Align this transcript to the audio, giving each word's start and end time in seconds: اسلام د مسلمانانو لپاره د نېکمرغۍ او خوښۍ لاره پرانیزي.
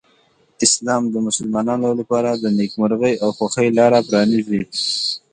اسلام 0.65 1.03
د 1.09 1.15
مسلمانانو 1.27 1.89
لپاره 1.99 2.29
د 2.33 2.43
نېکمرغۍ 2.57 3.13
او 3.23 3.29
خوښۍ 3.37 3.67
لاره 3.77 3.99
پرانیزي. 4.07 4.61